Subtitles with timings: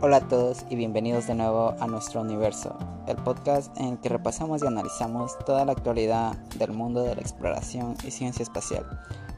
[0.00, 4.08] Hola a todos y bienvenidos de nuevo a nuestro universo, el podcast en el que
[4.08, 8.86] repasamos y analizamos toda la actualidad del mundo de la exploración y ciencia espacial.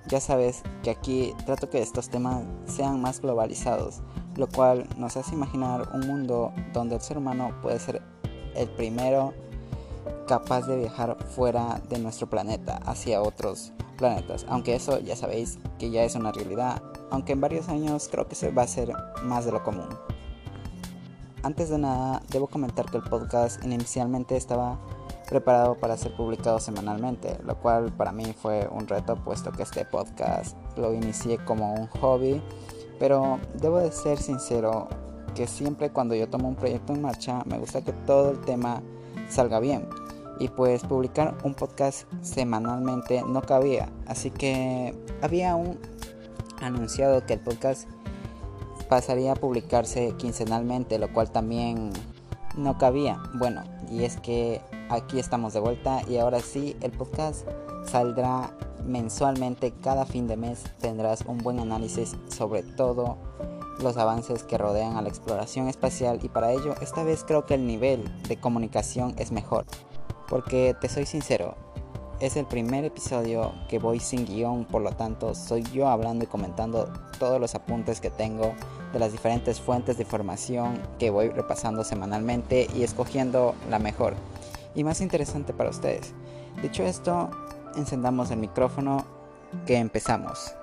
[0.09, 4.03] Ya sabes que aquí trato que estos temas sean más globalizados,
[4.37, 8.03] lo cual nos hace imaginar un mundo donde el ser humano puede ser
[8.55, 9.33] el primero
[10.29, 15.91] capaz de viajar fuera de nuestro planeta hacia otros planetas, aunque eso ya sabéis que
[15.91, 19.47] ya es una realidad, aunque en varios años creo que se va a hacer más
[19.47, 19.89] de lo común.
[21.43, 24.79] Antes de nada, debo comentar que el podcast inicialmente estaba
[25.27, 29.87] preparado para ser publicado semanalmente, lo cual para mí fue un reto puesto que este
[29.87, 32.43] podcast lo inicié como un hobby,
[32.99, 34.89] pero debo de ser sincero
[35.35, 38.83] que siempre cuando yo tomo un proyecto en marcha me gusta que todo el tema
[39.31, 39.89] salga bien.
[40.41, 45.79] Y pues publicar un podcast semanalmente no cabía, así que había un
[46.61, 47.89] anunciado que el podcast
[48.91, 51.93] pasaría a publicarse quincenalmente, lo cual también
[52.57, 53.23] no cabía.
[53.35, 54.61] Bueno, y es que
[54.91, 57.47] aquí estamos de vuelta y ahora sí, el podcast
[57.87, 58.51] saldrá
[58.85, 60.65] mensualmente cada fin de mes.
[60.81, 63.17] Tendrás un buen análisis sobre todo
[63.81, 67.55] los avances que rodean a la exploración espacial y para ello esta vez creo que
[67.55, 69.67] el nivel de comunicación es mejor.
[70.29, 71.55] Porque te soy sincero,
[72.21, 76.29] es el primer episodio que voy sin guion, por lo tanto soy yo hablando y
[76.29, 78.55] comentando todos los apuntes que tengo
[78.93, 84.15] de las diferentes fuentes de información que voy repasando semanalmente y escogiendo la mejor
[84.75, 86.13] y más interesante para ustedes.
[86.63, 87.31] Dicho esto,
[87.77, 89.07] encendamos el micrófono
[89.67, 90.55] que empezamos.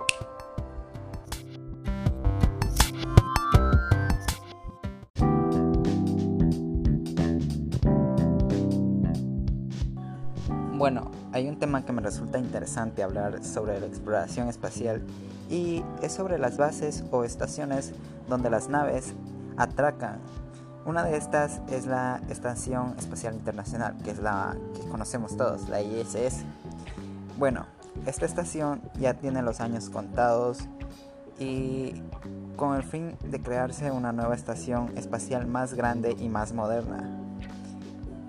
[11.68, 15.02] Tema que me resulta interesante hablar sobre la exploración espacial
[15.50, 17.92] y es sobre las bases o estaciones
[18.30, 19.14] donde las naves
[19.58, 20.20] atracan.
[20.86, 25.82] Una de estas es la Estación Espacial Internacional, que es la que conocemos todos, la
[25.82, 26.46] ISS.
[27.38, 27.66] Bueno,
[28.06, 30.60] esta estación ya tiene los años contados
[31.38, 32.02] y
[32.56, 37.17] con el fin de crearse una nueva estación espacial más grande y más moderna.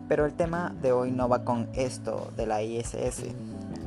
[0.09, 3.25] Pero el tema de hoy no va con esto de la ISS.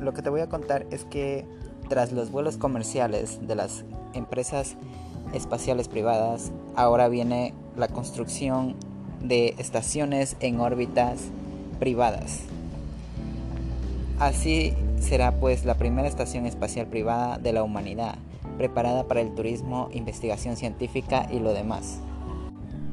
[0.00, 1.44] Lo que te voy a contar es que
[1.88, 3.84] tras los vuelos comerciales de las
[4.14, 4.76] empresas
[5.32, 8.76] espaciales privadas, ahora viene la construcción
[9.20, 11.20] de estaciones en órbitas
[11.78, 12.40] privadas.
[14.18, 18.14] Así será pues la primera estación espacial privada de la humanidad,
[18.56, 21.98] preparada para el turismo, investigación científica y lo demás.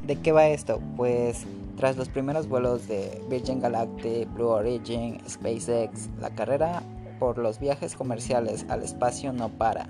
[0.08, 0.82] ¿De qué va esto?
[0.98, 1.46] Pues
[1.80, 6.84] tras los primeros vuelos de Virgin Galactic, Blue Origin, SpaceX, la carrera
[7.20, 9.88] por los viajes comerciales al espacio no para.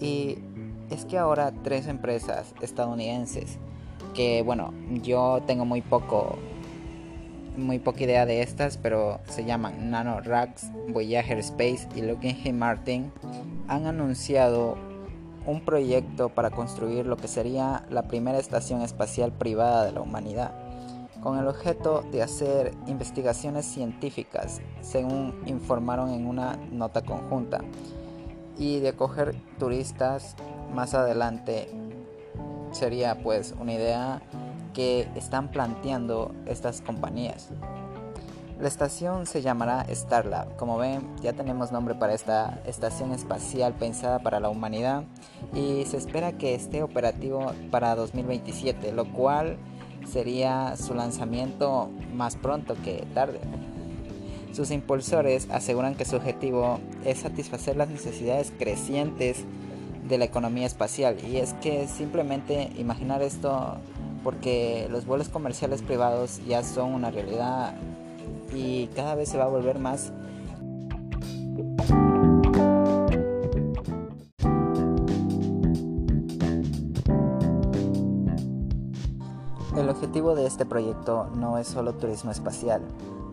[0.00, 0.38] Y
[0.90, 3.58] es que ahora tres empresas estadounidenses,
[4.12, 6.36] que bueno, yo tengo muy poco
[7.56, 13.12] muy poca idea de estas, pero se llaman NanoRacks, Voyager Space y Lockheed Martin,
[13.68, 14.76] han anunciado
[15.46, 20.63] un proyecto para construir lo que sería la primera estación espacial privada de la humanidad
[21.24, 27.62] con el objeto de hacer investigaciones científicas, según informaron en una nota conjunta,
[28.58, 30.36] y de acoger turistas
[30.74, 31.70] más adelante.
[32.72, 34.22] Sería pues una idea
[34.74, 37.48] que están planteando estas compañías.
[38.60, 40.56] La estación se llamará Starlab.
[40.56, 45.04] Como ven, ya tenemos nombre para esta estación espacial pensada para la humanidad
[45.54, 49.56] y se espera que esté operativo para 2027, lo cual
[50.06, 53.40] sería su lanzamiento más pronto que tarde.
[54.52, 59.44] Sus impulsores aseguran que su objetivo es satisfacer las necesidades crecientes
[60.08, 63.78] de la economía espacial y es que simplemente imaginar esto
[64.22, 67.74] porque los vuelos comerciales privados ya son una realidad
[68.54, 70.12] y cada vez se va a volver más
[80.14, 82.82] objetivo de este proyecto no es solo turismo espacial,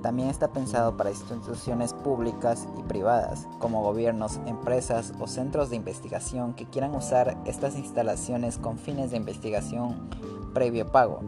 [0.01, 6.56] también está pensado para instituciones públicas y privadas, como gobiernos, empresas o centros de investigación
[6.56, 10.10] que quieran usar estas instalaciones con fines de investigación
[10.56, 11.19] previo pago.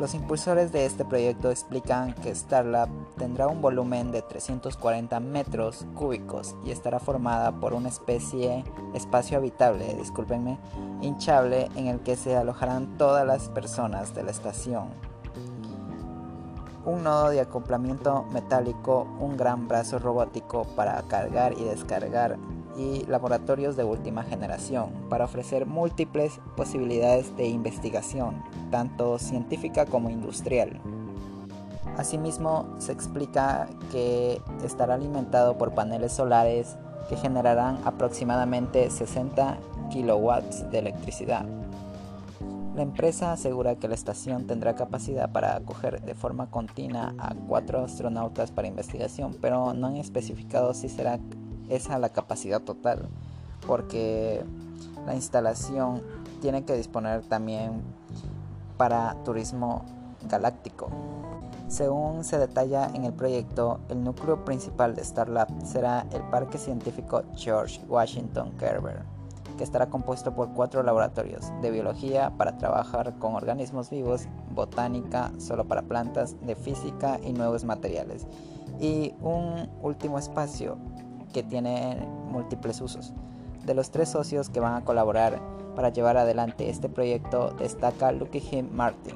[0.00, 2.88] Los impulsores de este proyecto explican que Starlab
[3.18, 8.64] tendrá un volumen de 340 metros cúbicos y estará formada por una especie
[8.94, 10.58] espacio habitable, discúlpenme,
[11.02, 14.88] hinchable en el que se alojarán todas las personas de la estación.
[16.86, 22.38] Un nodo de acoplamiento metálico, un gran brazo robótico para cargar y descargar
[22.76, 30.80] y laboratorios de última generación para ofrecer múltiples posibilidades de investigación, tanto científica como industrial.
[31.96, 36.76] Asimismo, se explica que estará alimentado por paneles solares
[37.08, 39.58] que generarán aproximadamente 60
[39.90, 41.44] kilowatts de electricidad.
[42.74, 47.82] La empresa asegura que la estación tendrá capacidad para acoger de forma continua a cuatro
[47.82, 51.18] astronautas para investigación, pero no han especificado si será
[51.70, 53.08] esa la capacidad total,
[53.66, 54.44] porque
[55.06, 56.02] la instalación
[56.40, 57.82] tiene que disponer también
[58.76, 59.84] para turismo
[60.28, 60.88] galáctico.
[61.68, 67.22] Según se detalla en el proyecto, el núcleo principal de Starlab será el Parque Científico
[67.36, 69.02] George Washington Carver,
[69.56, 75.64] que estará compuesto por cuatro laboratorios de biología para trabajar con organismos vivos, botánica solo
[75.64, 78.26] para plantas, de física y nuevos materiales,
[78.80, 80.76] y un último espacio
[81.32, 81.96] que tiene
[82.30, 83.12] múltiples usos.
[83.64, 85.40] De los tres socios que van a colaborar
[85.74, 89.14] para llevar adelante este proyecto destaca Lockheed Martin,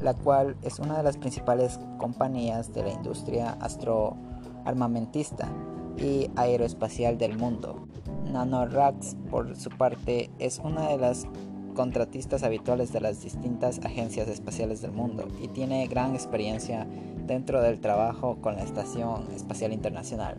[0.00, 5.48] la cual es una de las principales compañías de la industria astroarmamentista
[5.96, 7.88] y aeroespacial del mundo.
[8.30, 11.26] NanoRax, por su parte, es una de las
[11.74, 16.86] contratistas habituales de las distintas agencias espaciales del mundo y tiene gran experiencia
[17.26, 20.38] dentro del trabajo con la Estación Espacial Internacional.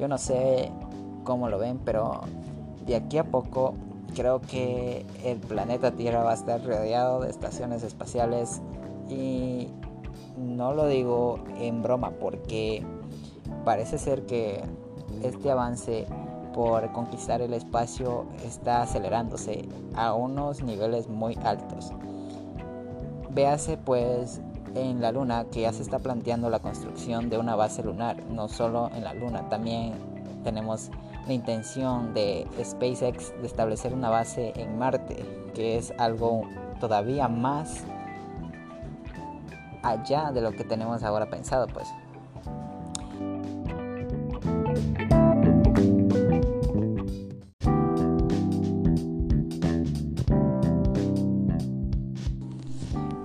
[0.00, 0.72] Yo no sé
[1.24, 2.22] cómo lo ven, pero
[2.86, 3.74] de aquí a poco
[4.14, 8.62] creo que el planeta Tierra va a estar rodeado de estaciones espaciales
[9.10, 9.68] y
[10.38, 12.82] no lo digo en broma porque
[13.66, 14.62] parece ser que
[15.22, 16.06] este avance
[16.54, 21.92] por conquistar el espacio está acelerándose a unos niveles muy altos.
[23.32, 24.40] Véase pues
[24.74, 28.48] en la Luna que ya se está planteando la construcción de una base lunar, no
[28.48, 29.94] solo en la Luna, también
[30.44, 30.90] tenemos
[31.26, 35.24] la intención de SpaceX de establecer una base en Marte,
[35.54, 36.42] que es algo
[36.80, 37.84] todavía más
[39.82, 41.88] allá de lo que tenemos ahora pensado, pues.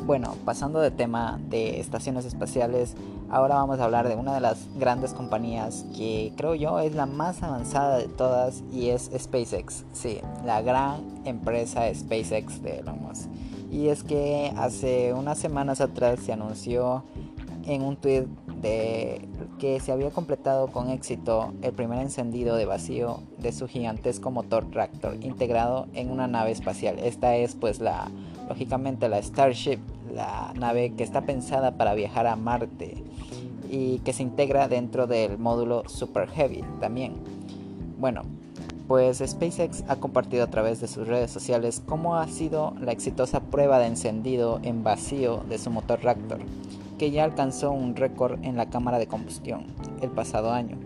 [0.05, 2.93] Bueno, pasando de tema de estaciones espaciales,
[3.27, 7.07] ahora vamos a hablar de una de las grandes compañías que creo yo es la
[7.07, 9.83] más avanzada de todas y es SpaceX.
[9.93, 13.31] Sí, la gran empresa SpaceX de Elon Musk.
[13.71, 17.03] Y es que hace unas semanas atrás se anunció
[17.65, 18.27] en un tweet
[18.61, 19.27] de
[19.57, 24.67] que se había completado con éxito el primer encendido de vacío de su gigantesco motor
[24.71, 26.99] Raptor integrado en una nave espacial.
[26.99, 28.11] Esta es pues la
[28.47, 29.79] lógicamente la Starship,
[30.13, 33.03] la nave que está pensada para viajar a Marte
[33.69, 37.13] y que se integra dentro del módulo Super Heavy también.
[37.99, 38.23] Bueno,
[38.87, 43.39] pues SpaceX ha compartido a través de sus redes sociales cómo ha sido la exitosa
[43.39, 46.39] prueba de encendido en vacío de su motor Raptor,
[46.99, 49.65] que ya alcanzó un récord en la cámara de combustión
[50.01, 50.77] el pasado año.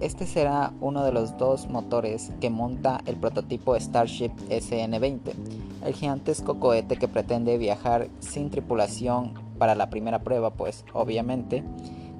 [0.00, 5.32] Este será uno de los dos motores que monta el prototipo Starship SN-20,
[5.84, 11.64] el gigantesco cohete que pretende viajar sin tripulación para la primera prueba, pues obviamente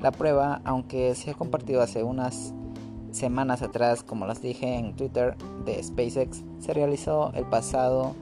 [0.01, 2.53] la prueba, aunque se ha compartido hace unas
[3.13, 8.15] semanas atrás, como las dije en Twitter de SpaceX, se realizó el pasado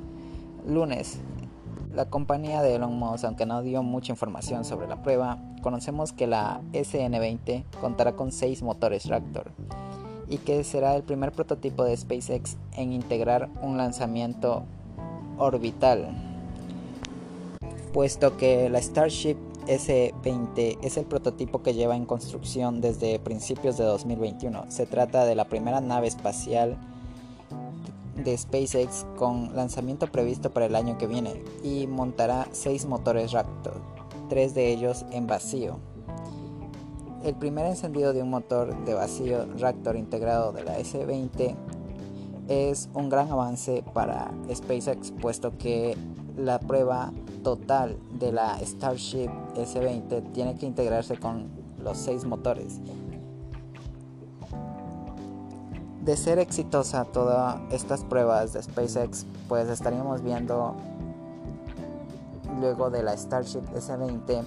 [0.67, 1.21] lunes.
[1.95, 6.26] La compañía de Elon Musk, aunque no dio mucha información sobre la prueba, conocemos que
[6.26, 9.50] la SN20 contará con 6 motores Raptor
[10.29, 14.64] y que será el primer prototipo de SpaceX en integrar un lanzamiento
[15.40, 16.09] orbital,
[17.92, 23.85] puesto que la Starship S-20 es el prototipo que lleva en construcción desde principios de
[23.85, 24.70] 2021.
[24.70, 26.78] Se trata de la primera nave espacial
[28.16, 33.80] de SpaceX con lanzamiento previsto para el año que viene y montará seis motores Raptor,
[34.28, 35.78] tres de ellos en vacío.
[37.25, 41.54] El primer encendido de un motor de vacío Raptor integrado de la S-20
[42.50, 45.97] es un gran avance para SpaceX puesto que
[46.37, 47.12] la prueba
[47.45, 51.49] total de la Starship S20 tiene que integrarse con
[51.80, 52.80] los seis motores.
[56.02, 60.75] De ser exitosa todas estas pruebas de SpaceX, pues estaríamos viendo
[62.59, 64.42] luego de la Starship S20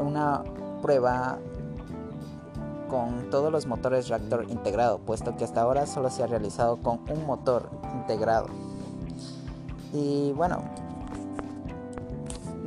[0.00, 0.44] una
[0.82, 1.40] prueba
[2.94, 7.00] con todos los motores Raptor integrado, puesto que hasta ahora solo se ha realizado con
[7.10, 8.46] un motor integrado.
[9.92, 10.62] Y bueno,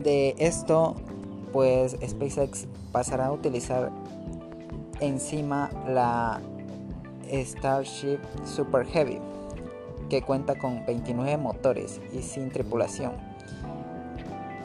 [0.04, 0.96] de esto,
[1.54, 3.90] pues SpaceX pasará a utilizar
[5.00, 6.42] encima la
[7.32, 9.22] Starship Super Heavy,
[10.10, 13.27] que cuenta con 29 motores y sin tripulación.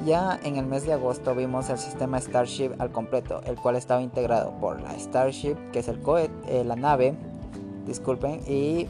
[0.05, 4.03] Ya en el mes de agosto vimos el sistema Starship al completo, el cual estaba
[4.03, 7.15] integrado por la Starship, que es el cohete, eh, la nave,
[7.87, 8.89] disculpen, y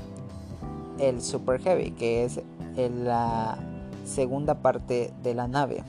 [0.98, 2.40] el Super Heavy, que es
[2.76, 3.58] la
[4.06, 5.84] segunda parte de la nave,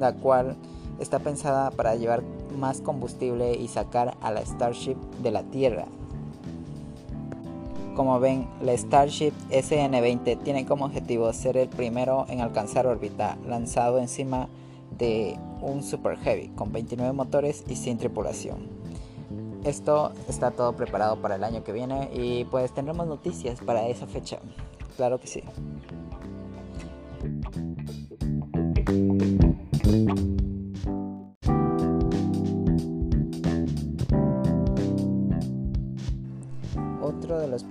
[0.00, 0.56] la cual
[0.98, 2.24] está pensada para llevar
[2.58, 5.86] más combustible y sacar a la Starship de la Tierra.
[7.94, 13.98] Como ven, la Starship SN-20 tiene como objetivo ser el primero en alcanzar órbita lanzado
[13.98, 14.48] encima
[14.98, 18.68] de un Super Heavy con 29 motores y sin tripulación.
[19.64, 24.06] Esto está todo preparado para el año que viene y pues tendremos noticias para esa
[24.06, 24.38] fecha.
[24.96, 25.42] Claro que sí.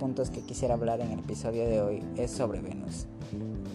[0.02, 3.06] Puntos que quisiera hablar en el episodio de hoy es sobre Venus,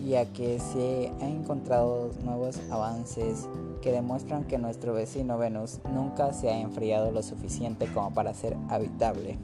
[0.06, 3.48] ya que se han encontrado nuevos avances
[3.82, 8.58] que demuestran que nuestro vecino Venus nunca se ha enfriado lo suficiente como para ser
[8.68, 9.38] habitable.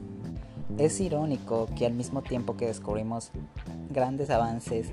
[0.76, 3.30] Es irónico que al mismo tiempo que descubrimos
[3.88, 4.92] grandes avances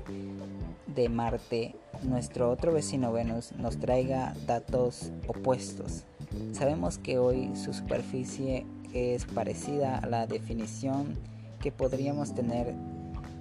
[0.86, 6.04] de Marte, nuestro otro vecino Venus nos traiga datos opuestos.
[6.52, 11.18] Sabemos que hoy su superficie es parecida a la definición
[11.62, 12.74] que podríamos tener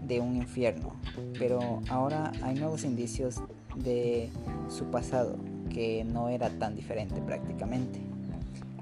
[0.08, 0.96] de un infierno,
[1.38, 3.42] pero ahora hay nuevos indicios
[3.76, 4.30] de
[4.70, 5.36] su pasado
[5.70, 8.00] que no era tan diferente prácticamente.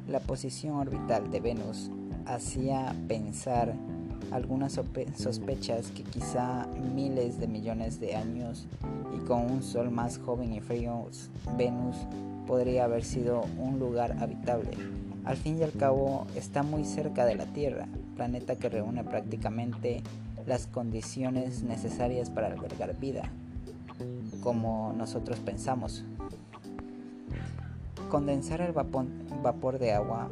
[0.07, 1.89] La posición orbital de Venus
[2.25, 3.73] hacía pensar
[4.31, 8.67] algunas sospechas que quizá miles de millones de años
[9.15, 11.05] y con un sol más joven y frío,
[11.57, 11.95] Venus
[12.45, 14.71] podría haber sido un lugar habitable.
[15.25, 17.87] Al fin y al cabo está muy cerca de la Tierra,
[18.19, 20.03] planeta que reúne prácticamente
[20.45, 23.23] las condiciones necesarias para albergar vida,
[24.43, 26.03] como nosotros pensamos.
[28.09, 30.29] Condensar el vapor de agua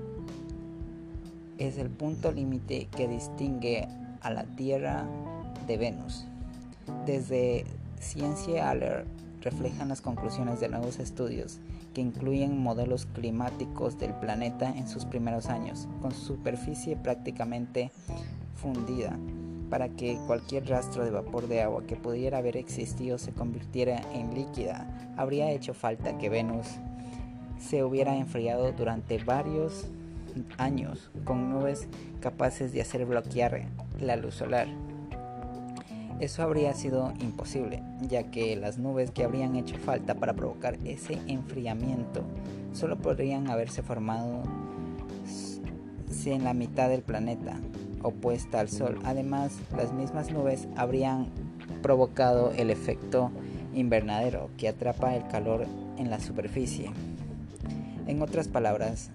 [1.58, 3.88] es el punto límite que distingue
[4.20, 5.06] a la Tierra
[5.65, 6.25] de Venus.
[7.06, 7.63] Desde
[8.01, 9.08] Ciencia Alert
[9.39, 11.62] reflejan las conclusiones de nuevos estudios
[11.97, 17.89] que incluyen modelos climáticos del planeta en sus primeros años, con superficie prácticamente
[18.53, 19.17] fundida,
[19.71, 24.35] para que cualquier rastro de vapor de agua que pudiera haber existido se convirtiera en
[24.35, 26.67] líquida, habría hecho falta que Venus
[27.59, 29.87] se hubiera enfriado durante varios
[30.59, 31.87] años con nubes
[32.19, 33.63] capaces de hacer bloquear
[33.99, 34.67] la luz solar.
[36.19, 41.19] Eso habría sido imposible, ya que las nubes que habrían hecho falta para provocar ese
[41.27, 42.24] enfriamiento
[42.74, 44.41] solo podrían haberse formado
[46.09, 47.57] si en la mitad del planeta,
[48.01, 49.00] opuesta al Sol.
[49.03, 51.27] Además, las mismas nubes habrían
[51.81, 53.31] provocado el efecto
[53.75, 55.65] invernadero que atrapa el calor
[55.97, 56.91] en la superficie.
[58.07, 59.12] En otras palabras,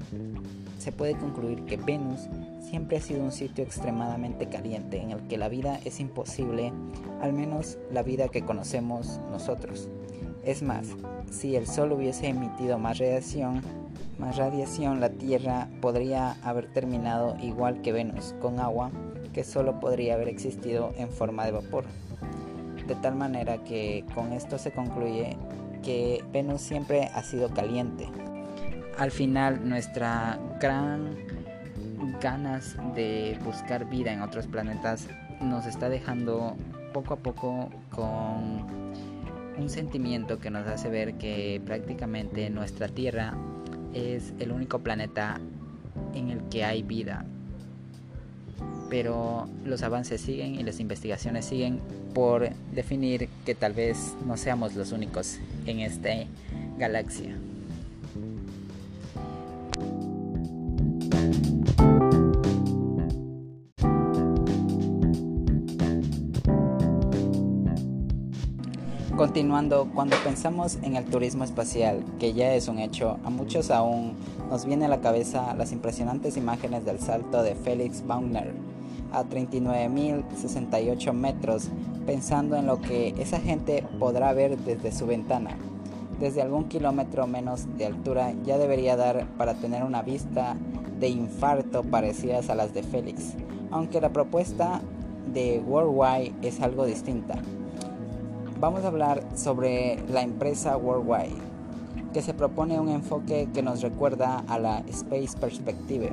[0.82, 2.28] se puede concluir que Venus
[2.60, 6.72] siempre ha sido un sitio extremadamente caliente en el que la vida es imposible,
[7.20, 9.88] al menos la vida que conocemos nosotros.
[10.44, 10.88] Es más,
[11.30, 13.62] si el Sol hubiese emitido más radiación,
[14.18, 18.90] más radiación, la Tierra podría haber terminado igual que Venus, con agua
[19.32, 21.84] que solo podría haber existido en forma de vapor.
[22.88, 25.36] De tal manera que con esto se concluye
[25.84, 28.08] que Venus siempre ha sido caliente,
[28.98, 31.10] al final nuestra gran
[32.20, 35.08] ganas de buscar vida en otros planetas
[35.40, 36.56] nos está dejando
[36.92, 38.82] poco a poco con
[39.58, 43.34] un sentimiento que nos hace ver que prácticamente nuestra Tierra
[43.92, 45.40] es el único planeta
[46.14, 47.24] en el que hay vida.
[48.88, 51.80] Pero los avances siguen y las investigaciones siguen
[52.14, 56.10] por definir que tal vez no seamos los únicos en esta
[56.78, 57.34] galaxia.
[69.22, 74.16] Continuando, cuando pensamos en el turismo espacial, que ya es un hecho, a muchos aún
[74.50, 78.52] nos viene a la cabeza las impresionantes imágenes del salto de Felix Baumner
[79.12, 81.68] a 39.068 metros,
[82.04, 85.56] pensando en lo que esa gente podrá ver desde su ventana.
[86.18, 90.56] Desde algún kilómetro menos de altura ya debería dar para tener una vista
[90.98, 93.34] de infarto parecidas a las de Félix,
[93.70, 94.80] aunque la propuesta
[95.32, 97.36] de Worldwide es algo distinta
[98.62, 101.34] vamos a hablar sobre la empresa Worldwide,
[102.12, 106.12] que se propone un enfoque que nos recuerda a la Space Perspective,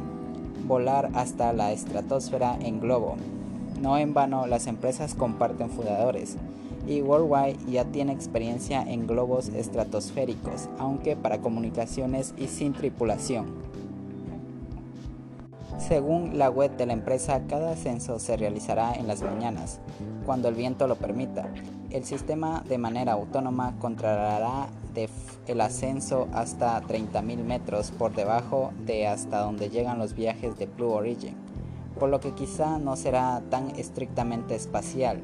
[0.65, 3.18] volar hasta la estratosfera en globo.
[3.79, 6.38] No en vano, las empresas comparten fundadores
[6.88, 13.46] y Worldwide ya tiene experiencia en globos estratosféricos, aunque para comunicaciones y sin tripulación.
[15.89, 19.79] Según la web de la empresa, cada ascenso se realizará en las mañanas,
[20.24, 21.51] cuando el viento lo permita.
[21.89, 24.67] El sistema de manera autónoma controlará
[25.48, 30.91] el ascenso hasta 30.000 metros por debajo de hasta donde llegan los viajes de Blue
[30.91, 31.34] Origin,
[32.00, 35.19] por lo que quizá no será tan estrictamente espacial.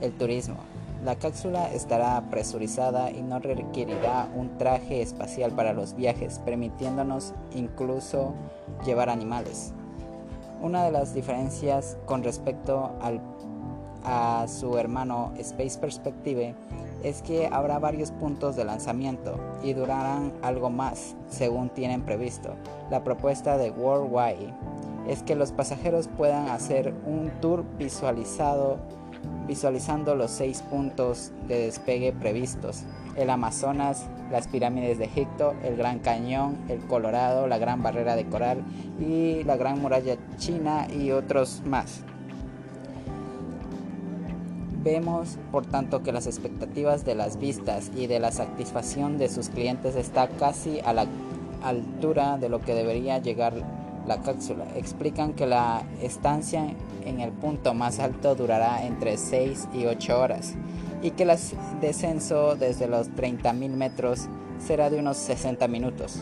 [0.00, 0.56] El turismo.
[1.04, 8.34] La cápsula estará presurizada y no requerirá un traje espacial para los viajes, permitiéndonos incluso
[8.84, 9.72] llevar animales.
[10.64, 13.20] Una de las diferencias con respecto al,
[14.02, 16.54] a su hermano Space Perspective
[17.02, 22.54] es que habrá varios puntos de lanzamiento y durarán algo más, según tienen previsto.
[22.90, 24.54] La propuesta de Worldwide
[25.06, 28.78] es que los pasajeros puedan hacer un tour visualizado
[29.46, 32.84] visualizando los seis puntos de despegue previstos,
[33.16, 38.26] el Amazonas, las pirámides de Egipto, el Gran Cañón, el Colorado, la Gran Barrera de
[38.26, 38.62] Coral
[39.00, 42.02] y la Gran Muralla China y otros más.
[44.82, 49.48] Vemos, por tanto, que las expectativas de las vistas y de la satisfacción de sus
[49.48, 51.06] clientes está casi a la
[51.62, 53.54] altura de lo que debería llegar
[54.06, 54.66] la cápsula.
[54.76, 56.66] Explican que la estancia
[57.06, 60.54] en el punto más alto durará entre 6 y 8 horas
[61.04, 61.38] y que el
[61.82, 64.26] descenso desde los 30.000 metros
[64.58, 66.18] será de unos 60 minutos.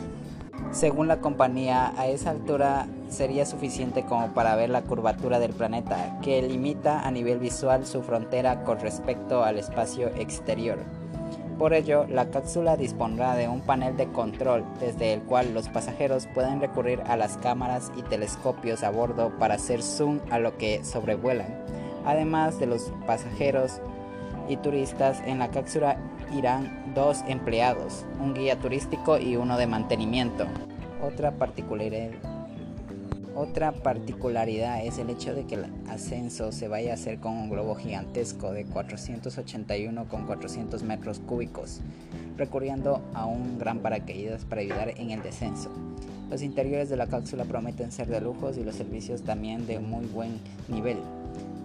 [0.72, 6.18] Según la compañía, a esa altura sería suficiente como para ver la curvatura del planeta,
[6.20, 10.78] que limita a nivel visual su frontera con respecto al espacio exterior.
[11.58, 16.26] Por ello, la cápsula dispondrá de un panel de control desde el cual los pasajeros
[16.34, 20.82] pueden recurrir a las cámaras y telescopios a bordo para hacer zoom a lo que
[20.82, 21.54] sobrevuelan.
[22.04, 23.80] Además de los pasajeros
[24.48, 25.96] y turistas, en la cápsula
[26.36, 30.46] irán dos empleados, un guía turístico y uno de mantenimiento.
[31.02, 32.10] Otra particularidad
[33.34, 37.48] otra particularidad es el hecho de que el ascenso se vaya a hacer con un
[37.48, 41.80] globo gigantesco de 481 con 400 metros cúbicos,
[42.36, 45.70] recurriendo a un gran paracaídas para ayudar en el descenso.
[46.30, 50.04] Los interiores de la cápsula prometen ser de lujos y los servicios también de muy
[50.06, 50.98] buen nivel.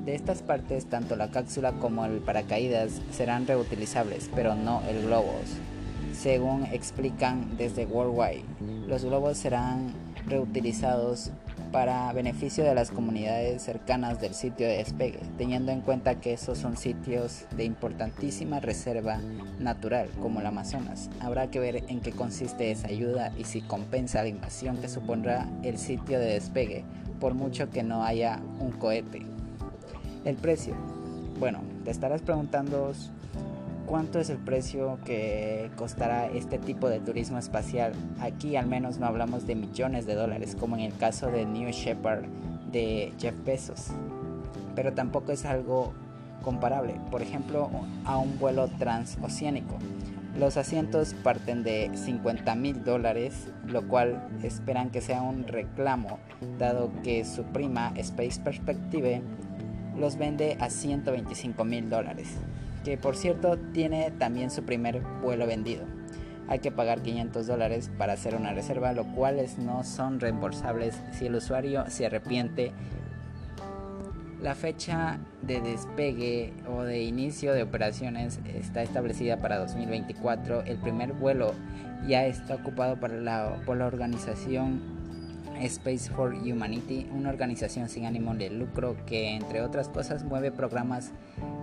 [0.08, 5.34] De estas partes, tanto la cápsula como el paracaídas serán reutilizables, pero no el globo.
[6.14, 8.46] Según explican desde Worldwide,
[8.88, 9.92] los globos serán
[10.26, 11.32] reutilizados
[11.74, 16.58] para beneficio de las comunidades cercanas del sitio de despegue, teniendo en cuenta que esos
[16.58, 19.20] son sitios de importantísima reserva
[19.60, 21.10] natural como el Amazonas.
[21.20, 25.50] Habrá que ver en qué consiste esa ayuda y si compensa la invasión que supondrá
[25.64, 26.86] el sitio de despegue,
[27.20, 29.37] por mucho que no haya un cohete.
[30.28, 30.74] El precio.
[31.40, 32.92] Bueno, te estarás preguntando
[33.86, 37.94] cuánto es el precio que costará este tipo de turismo espacial.
[38.20, 41.70] Aquí al menos no hablamos de millones de dólares como en el caso de New
[41.70, 42.26] Shepard
[42.74, 43.88] de Jeff Bezos.
[44.76, 45.94] Pero tampoco es algo
[46.44, 47.70] comparable, por ejemplo,
[48.04, 49.78] a un vuelo transoceánico.
[50.38, 56.20] Los asientos parten de 50 mil dólares, lo cual esperan que sea un reclamo,
[56.60, 59.24] dado que su prima Space Perspective
[59.98, 62.38] los vende a 125 mil dólares
[62.88, 65.84] que por cierto tiene también su primer vuelo vendido.
[66.48, 71.26] Hay que pagar 500 dólares para hacer una reserva, lo cuales no son reembolsables si
[71.26, 72.72] el usuario se arrepiente.
[74.42, 80.62] La fecha de despegue o de inicio de operaciones está establecida para 2024.
[80.62, 81.54] El primer vuelo
[82.08, 84.97] ya está ocupado por la, por la organización
[85.62, 91.12] Space for Humanity, una organización sin ánimo de lucro que, entre otras cosas, mueve programas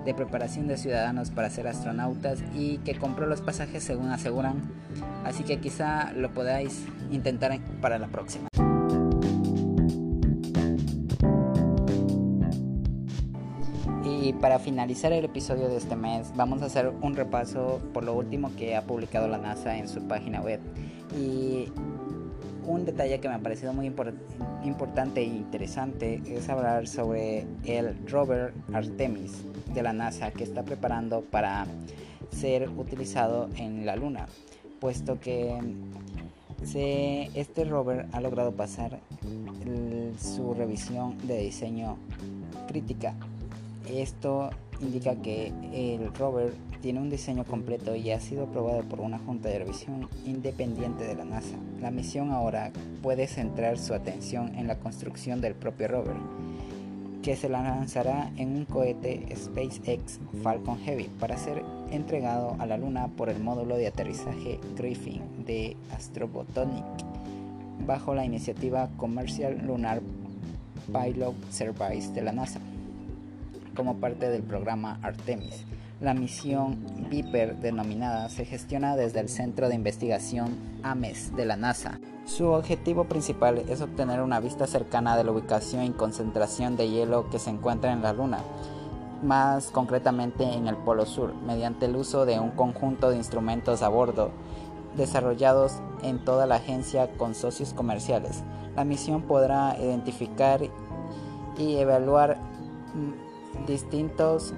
[0.05, 4.63] de preparación de ciudadanos para ser astronautas y que compró los pasajes según aseguran.
[5.25, 8.49] Así que quizá lo podáis intentar para la próxima.
[14.05, 18.15] Y para finalizar el episodio de este mes, vamos a hacer un repaso por lo
[18.15, 20.61] último que ha publicado la NASA en su página web.
[21.15, 21.71] Y
[22.67, 28.53] un detalle que me ha parecido muy importante e interesante es hablar sobre el rover
[28.73, 31.67] Artemis de la NASA que está preparando para
[32.31, 34.27] ser utilizado en la Luna,
[34.81, 35.59] puesto que
[36.65, 38.99] este rover ha logrado pasar
[40.19, 41.97] su revisión de diseño
[42.67, 43.15] crítica.
[43.89, 49.19] Esto indica que el rover tiene un diseño completo y ha sido aprobado por una
[49.19, 51.57] junta de revisión independiente de la NASA.
[51.81, 56.17] La misión ahora puede centrar su atención en la construcción del propio rover,
[57.23, 63.09] que se lanzará en un cohete SpaceX Falcon Heavy para ser entregado a la Luna
[63.09, 66.85] por el módulo de aterrizaje Griffin de Astrobotonic
[67.87, 70.01] bajo la iniciativa Commercial Lunar
[70.87, 72.61] Pilot Service de la NASA
[73.75, 75.65] como parte del programa Artemis.
[76.01, 82.01] La misión Viper denominada se gestiona desde el Centro de Investigación AMES de la NASA.
[82.25, 87.31] Su objetivo principal es obtener una vista cercana de la ubicación y concentración de hielo
[87.31, 88.39] que se encuentra en la Luna,
[89.23, 93.89] más concretamente en el Polo Sur, mediante el uso de un conjunto de instrumentos a
[93.89, 94.31] bordo
[94.97, 98.43] desarrollados en toda la agencia con socios comerciales.
[98.77, 100.61] La misión podrá identificar
[101.59, 102.39] y evaluar
[103.67, 104.55] distintos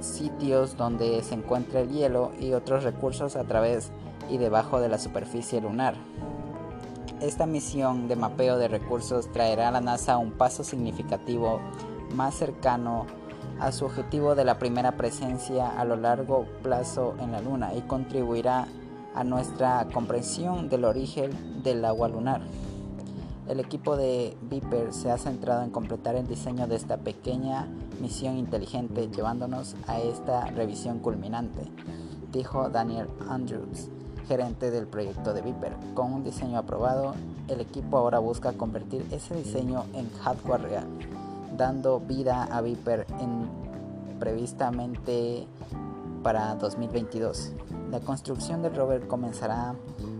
[0.00, 3.90] sitios donde se encuentra el hielo y otros recursos a través
[4.30, 5.94] y debajo de la superficie lunar.
[7.20, 11.60] Esta misión de mapeo de recursos traerá a la NASA un paso significativo
[12.14, 13.06] más cercano
[13.58, 17.80] a su objetivo de la primera presencia a lo largo plazo en la Luna y
[17.82, 18.68] contribuirá
[19.14, 22.42] a nuestra comprensión del origen del agua lunar.
[23.48, 27.68] El equipo de Viper se ha centrado en completar el diseño de esta pequeña
[28.00, 31.60] misión inteligente llevándonos a esta revisión culminante,
[32.32, 33.88] dijo Daniel Andrews,
[34.26, 35.76] gerente del proyecto de Viper.
[35.94, 37.14] Con un diseño aprobado,
[37.46, 40.86] el equipo ahora busca convertir ese diseño en hardware real,
[41.56, 43.48] dando vida a Viper en
[44.18, 45.46] previstamente
[46.24, 47.52] para 2022.
[47.92, 49.76] La construcción del rover comenzará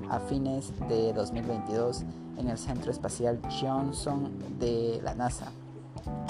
[0.09, 2.05] a fines de 2022
[2.39, 5.53] en el Centro Espacial Johnson de la NASA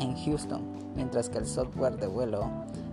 [0.01, 0.63] en Houston,
[0.95, 2.51] mientras que el software de vuelo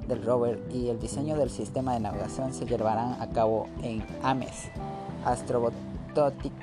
[0.07, 4.69] del rover y el diseño del sistema de navegación se llevarán a cabo en Ames.
[5.25, 6.53] Astrobotic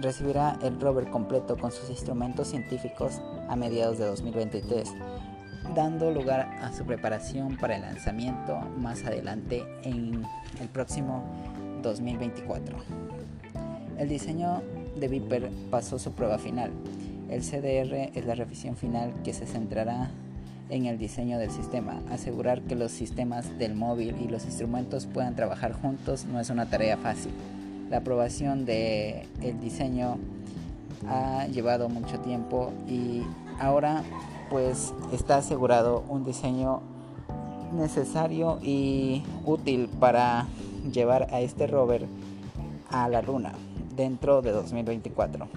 [0.00, 4.94] recibirá el rover completo con sus instrumentos científicos a mediados de 2023,
[5.74, 10.24] dando lugar a su preparación para el lanzamiento más adelante en
[10.60, 11.24] el próximo
[11.82, 12.76] 2024.
[13.98, 14.62] El diseño
[15.00, 16.70] de Viper pasó su prueba final.
[17.30, 20.10] El CDR es la revisión final que se centrará
[20.68, 22.00] en el diseño del sistema.
[22.10, 26.66] Asegurar que los sistemas del móvil y los instrumentos puedan trabajar juntos no es una
[26.66, 27.32] tarea fácil.
[27.88, 30.18] La aprobación del el diseño
[31.08, 33.22] ha llevado mucho tiempo y
[33.58, 34.02] ahora
[34.50, 36.82] pues está asegurado un diseño
[37.72, 40.46] necesario y útil para
[40.92, 42.06] llevar a este rover
[42.90, 43.52] a la luna
[43.94, 45.48] dentro de 2024.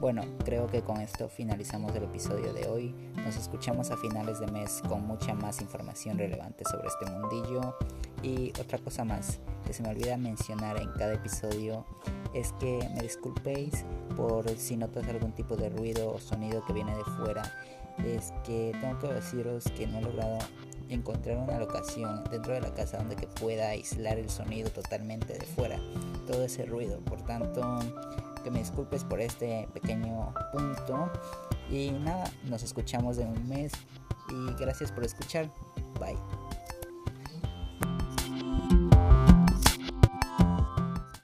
[0.00, 2.94] Bueno, creo que con esto finalizamos el episodio de hoy.
[3.16, 7.76] Nos escuchamos a finales de mes con mucha más información relevante sobre este mundillo.
[8.22, 11.84] Y otra cosa más que se me olvida mencionar en cada episodio
[12.32, 13.84] es que me disculpéis
[14.16, 17.42] por si notas algún tipo de ruido o sonido que viene de fuera
[18.06, 20.38] es que tengo que deciros que no he logrado
[20.88, 25.44] encontrar una locación dentro de la casa donde que pueda aislar el sonido totalmente de
[25.44, 25.78] fuera,
[26.26, 27.00] todo ese ruido.
[27.00, 27.78] Por tanto,
[28.42, 31.10] que me disculpes por este pequeño punto.
[31.70, 33.72] Y nada, nos escuchamos en un mes
[34.30, 35.50] y gracias por escuchar.
[36.00, 36.37] Bye.